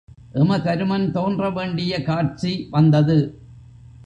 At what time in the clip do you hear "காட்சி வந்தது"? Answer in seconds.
2.03-3.19